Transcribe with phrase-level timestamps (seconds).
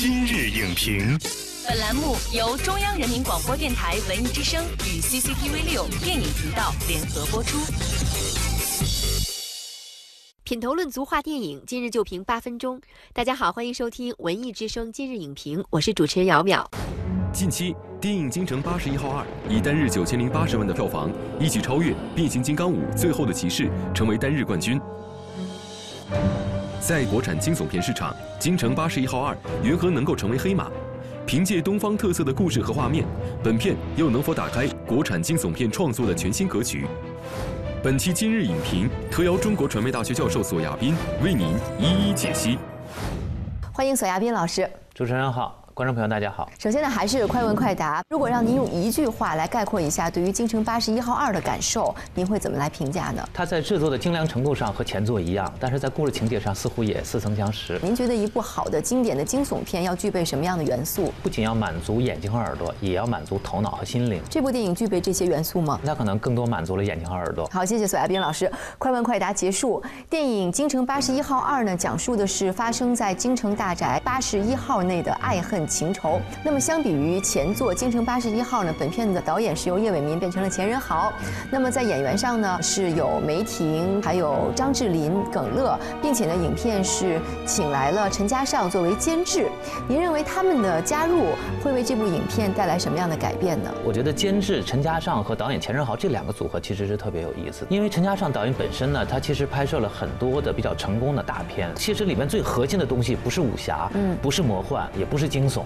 [0.00, 1.18] 今日影评，
[1.66, 7.58] 本栏目由中央人民广播电台文艺之声与 CCTV 六电影频道联合播出。
[10.44, 12.80] 品头论足话电影，今日就评八分钟。
[13.12, 16.64] 大家好，欢迎收听文艺之声今日影评，我是主持人姚淼。
[17.32, 21.10] 近期，电影《京城八十一号二》以单日九千零八十万的票房，
[21.40, 24.80] 一举超越《变形金刚五：最后的骑士》，成为单日冠军。
[26.80, 30.70] 在国产惊悚片市场，《京城八十一号二》缘何能够成为黑马？
[31.26, 33.04] 凭借东方特色的故事和画面，
[33.42, 36.86] 本片又能否打开国产惊悚片创作的全新格局？
[37.82, 41.48] 本期今日影评特邀中国传媒大学教授索亚斌为您
[41.78, 42.58] 一一解析。
[43.72, 44.68] 欢迎索亚斌老师。
[44.94, 45.67] 主持人好。
[45.78, 46.50] 观众朋友，大家好。
[46.58, 48.02] 首先呢，还是快问快答。
[48.10, 53.24] 如果让您用一句话来概括一下对于《京城八十一号二》的感受，您会怎么来评价呢？
[53.32, 57.78] 它在制作的精良程度上和前作一样，但是在故事情节上似乎也似曾相识。
[57.80, 61.14] 您觉得一部好的经典的惊悚片要具备什么样的元素？
[61.22, 64.20] 不仅要满足眼睛和耳朵，也要满足头脑和心灵。
[64.28, 65.78] 这部电影具备这些元素吗？
[65.84, 67.48] 那可能更多满足了眼睛和耳朵。
[67.52, 68.50] 好，谢谢索亚斌老师。
[68.78, 69.80] 快问快答结束。
[70.10, 76.20] 电影《京城八十一号二》呢，讲述的是发生在京城大宅八十一号内的爱恨情仇。
[76.42, 81.12] 那么相比于前作《京城八十一号》呢，本片的导演是由叶伟民变成了钱仁豪。
[81.50, 89.48] 那么在演员上呢，是有梅婷，还有张智霖、耿乐，并且呢，影片是请来了陈嘉上作为监制。
[89.86, 91.26] 您认为他们的加入
[91.62, 93.70] 会为这部影片带来什么样的改变呢？
[93.84, 105.57] 我觉得监制陈嘉上和导演钱仁豪这两个组合其实是特别有意思，因为陈嘉上导演本身呢，他其实拍摄了很多的比较成功的大片，其实里面最核心的东西不是武侠，嗯，不是魔幻，也不是惊悚，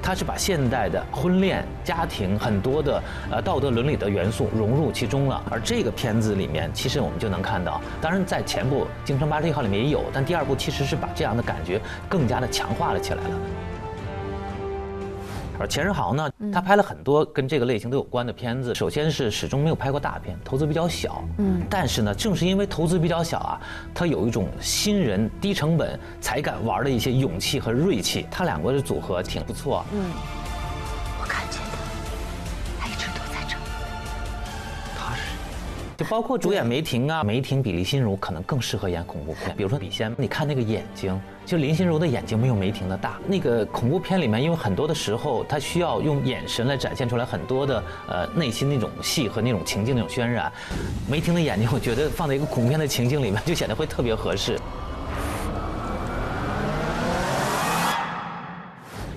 [0.00, 0.24] 他是。
[0.30, 13.30] 把现代的婚恋、家庭很多的呃道德伦理的元素融入其中了，而这个片子里面，其实我们就能看到，当然在前部《京城八十一号》里面也有，但第二部其实是把这样的感觉更加的强化了起来了。
[15.60, 18.74] 而钱仁豪呢，他拍了很多跟这个类型都有关的片子。
[18.74, 21.22] 首先是始终没有拍过大片，投资比较小。
[21.36, 23.60] 嗯，但是呢，正是因为投资比较小啊，
[23.92, 28.26] 他有一种新人低成本才敢玩的一些勇气和锐气。
[28.30, 29.84] 他两个的组合挺不错。
[29.92, 30.10] 嗯，
[36.00, 39.54] 就包括主演梅婷啊，梅婷比林心如可能更适合演恐怖片。
[39.54, 41.20] 比如说笔仙，你看那个眼睛。
[41.44, 43.18] 就林心如的眼睛没有梅婷的大。
[43.26, 50.50] 那个恐怖片里面，因为很多的时候，他需要用眼神来展现出来很多的呃内心那种戏和那种情境那种渲染。
[51.06, 54.58] 梅婷的眼睛，我觉得放在一个恐怖片的情境里面，就显得会特别合适。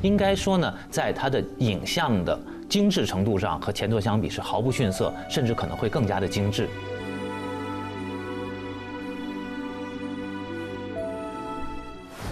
[0.00, 2.36] 应该说呢，在它的影像的
[2.72, 6.66] 精致程度上和前作相比是毫不逊色，甚至可能会更加的精致。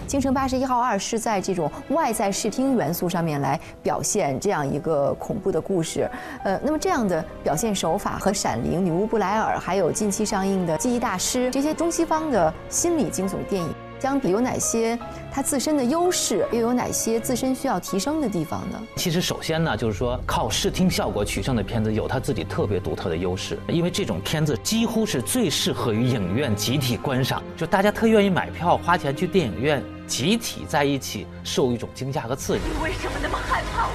[0.07, 6.11] 京城八十一号二是在这种外在视听元素上面来表现这样一个恐怖的故事，
[6.43, 13.69] 呃，那么这样的表现手法和《闪灵》《女巫布莱尔》还有近期上映的《记忆大师》这些中西方的心理惊悚电影
[14.01, 14.99] 相比，有哪些
[15.31, 18.81] 它自身的优势，又有哪些自身需要提升的地方呢？
[18.97, 29.83] 其实，首先呢，就是说靠视听效果取胜的片子有它自己特别独特的优势，因为这种片子几乎是最适合于影院集体观赏，就大家特愿意买票花钱去电影院。
[30.07, 32.61] 集体在一起受一种惊吓和刺激。
[32.65, 33.93] 你为什么那么害怕我？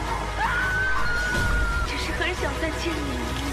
[1.85, 3.44] 只是很想再见你。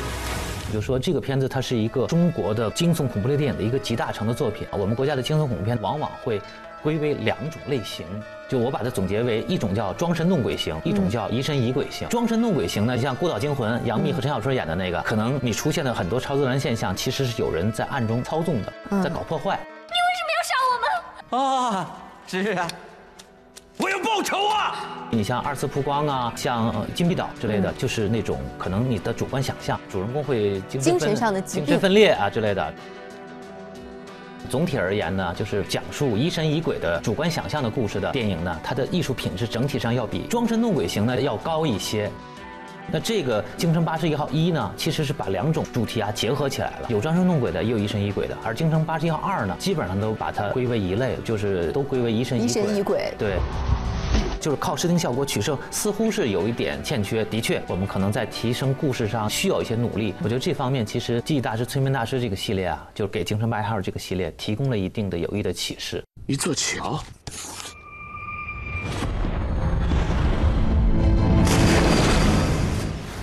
[0.72, 4.66] 就说这个片子它是一个中国的惊悚恐怖类电影的一个集大成的作品。
[4.70, 6.40] 我们国家的惊悚恐怖片往往会
[6.82, 8.06] 归为两种类型，
[8.48, 12.08] 就我把它总结为一种叫装神弄鬼型，一种叫疑神疑鬼型。
[12.08, 18.72] 装神弄鬼型呢，像《孤岛惊魂》，杨幂和陈小春演的那个，可能你出现的很多超自然现象，其实是有人在暗中操纵的，
[19.02, 19.60] 在搞破坏。
[19.86, 20.54] 你为什么要杀
[21.36, 21.76] 我们？
[21.76, 21.96] 啊！
[22.26, 22.66] 是啊，
[23.76, 24.91] 我要报仇啊！
[25.14, 32.72] 你像二次曝光啊，像金币岛之类的，就是那种可能你的主观想象，主人公会精神上的精神分裂啊之类的。
[34.48, 42.10] 总体而言呢，就是讲述疑神疑鬼的主观想象的故事的电影呢，它的艺术品质整体上要比装神弄鬼型呢要高一些。
[42.90, 48.37] 那这个《京城八十一号一》呢，其实是把两种主题啊结合起来了，有装神弄鬼的，也有疑神疑鬼的。
[48.42, 52.46] 而《京城八十一号二》呢，基本上都把它归为一类，就是都归为疑神疑鬼。
[52.46, 53.14] 疑神疑鬼。
[53.19, 53.37] 对，
[54.42, 57.24] 就是靠视听效果取胜，似乎是有一点欠缺。
[57.26, 60.12] 的确，我们可能在提升故事上需要一些努力。
[60.20, 66.02] 我觉得这方面其实《记忆大师》《催眠大师》这个系列啊，就是给《精神外号》这个系列提供了一定的有益的启示。
[66.26, 67.00] 一座桥。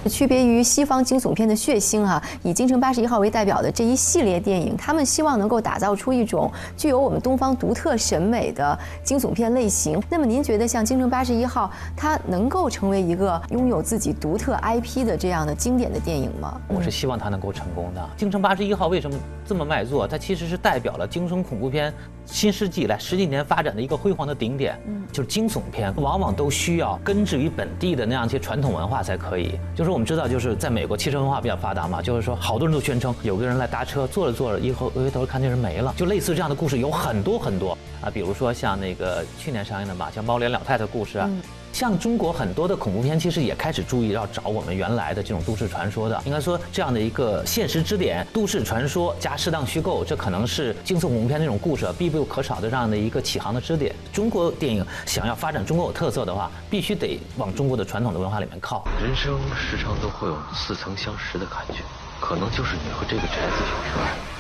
[0.08, 10.02] 区别于西方惊悚片的血腥啊，以《京城八十一号》为代表的这一系列电影，他们希望能够打造出一种具有我们东方独特审美的惊悚片类型。
[10.10, 11.66] 那么您觉得像《京城八十一号》，
[11.98, 16.60] 它能够成为一个拥有自己独特 IP 的这样的经典的电影吗？
[16.68, 18.02] 我是希望它能够成功的。
[18.16, 20.08] 《京城八十一号》为什么这么卖座？
[20.08, 21.94] 它其实是代表了惊悚恐怖片
[22.26, 24.80] 新世纪以来十几年发展的一个辉煌的顶点。
[24.88, 29.60] 嗯，就是惊悚片往往都需要根植于本地的那样一些传统文化才可以。
[29.76, 38.10] 就是我们知道，就是在美国汽车文化比较发达嘛，就是说好多人都宣称有个人来搭车，坐着坐着，一回回头看那人没了，就类似这样的故事有很多很多啊。
[38.14, 41.30] 比如说像那个去年上映的嘛，像猫脸老太太故事啊。
[41.72, 46.22] 像中国很多的恐怖片，其实也开始注意要找我们原来的这种都市传说的。
[46.26, 53.96] 应该说这样的一个现实支点，都市传说加适当虚构，这可能是惊悚恐怖片那种故事必不可少的这样的一个起航的支点。
[54.12, 58.86] 中国电影想要发展中国有特色的话，必须得往中国的传统的文化里面靠。
[59.02, 61.76] 人生时常都会有似曾相识的感觉，
[62.20, 64.39] 可能就是你和这个宅子有缘。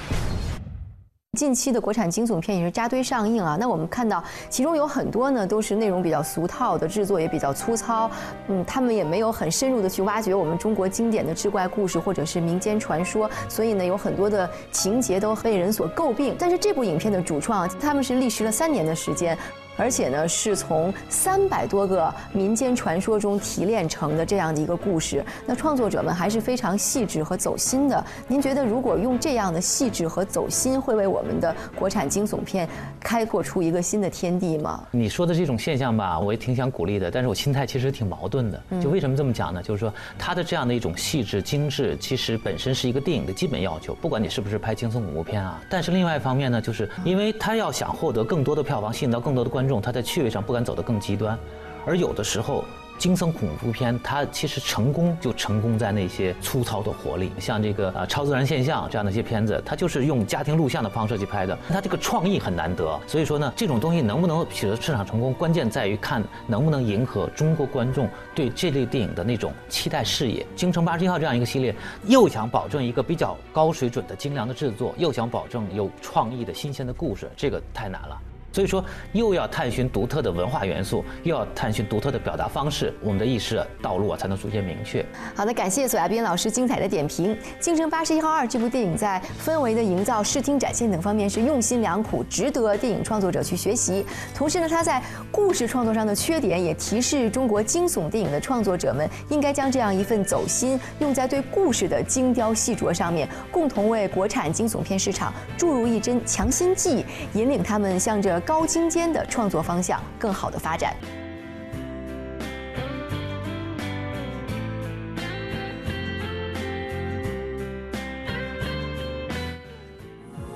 [1.39, 8.12] 近期的国产惊悚片也是扎堆上映啊，那我们看到其中有很多呢都是内容比较俗套的，制作也比较粗糙，
[8.50, 16.36] 嗯，他们也没有很深入的去挖掘我们中国经典的志怪故事或者是民间传说，所以呢有很多的情节都被人所诟病。
[16.38, 19.38] 但是这部影片的主创他们是历时了三年的时间。
[19.79, 25.23] 而且呢，是从三百多个民间传说中提炼成的这样的一个故事。
[25.45, 28.05] 那创作者们还是非常细致和走心的。
[28.27, 32.67] 您觉得，如果用这样的细致和走心，会为我们的国产惊悚片
[32.99, 34.83] 开拓出一个新的天地吗？
[34.91, 37.09] 你说的这种现象吧，我也挺想鼓励的。
[37.09, 38.61] 但是我心态其实挺矛盾的。
[38.81, 39.63] 就为什么这么讲呢？
[39.63, 45.61] 就是说，它的这样的一种细致精致，其实本身是一个电影的基本要求，不管你是不是拍惊悚恐怖片啊。
[45.69, 49.69] 但是另外一方面呢，就是因为他要想获得更多的票房，吸引到更多的观众。
[49.69, 51.39] 种他在趣味上不敢走得更极端，
[51.86, 52.66] 而有的时候
[52.98, 63.00] 惊悚恐怖片它其实成功就成功在那些粗糙的活力，像这个呃超自然现象这样的一些片子，它就是用家庭录像的方式去拍的，它这个创意很难得。
[63.07, 70.45] 所以说呢，这种东西能不能取得市场成功，关键在于看能不能迎合中国观众对这类电影的那种期待视野。
[70.54, 71.74] 京城八十一号这样一个系列，
[72.06, 78.19] 又想保证一个比较高水准的精良的制作，又想保证有创意的新鲜的故事，这个太难了。
[78.59, 78.83] 所以说，
[79.13, 85.06] 又要探寻独特的文化元素，又要探寻独特的表达方式，我们的意识道路啊才能逐渐明确。
[85.33, 87.33] 好的，感谢索亚斌老师精彩的点评。
[87.61, 94.06] 《京城八十一号二》这部电影在氛围的营造、视听展现等方面是用心良苦，值得电影创作者去学习。
[94.35, 95.01] 同时呢，它在
[95.31, 108.38] 故事创作上的缺点也提示中国惊悚电影的创作者们，应该将这样一份走心用在对故事的精雕细琢上面，共同为国产惊悚片市场注入一针强心剂，引领他们向着。
[108.50, 110.92] 高精尖的创作方向，更好的发展。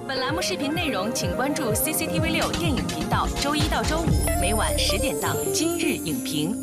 [0.07, 4.07] 本栏目视频内容，请关注 CCTV 六电影频道，周一到周五
[4.41, 6.55] 每晚十点档《今日影评》。